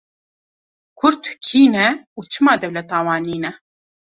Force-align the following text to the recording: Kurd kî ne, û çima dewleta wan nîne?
Kurd 0.99 1.23
kî 1.45 1.61
ne, 1.73 1.87
û 2.17 2.19
çima 2.31 2.53
dewleta 2.63 2.99
wan 3.05 3.21
nîne? 3.29 3.51